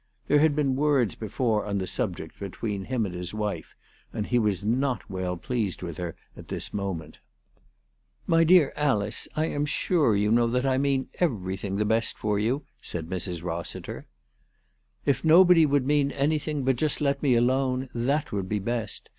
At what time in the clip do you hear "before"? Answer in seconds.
1.13-1.63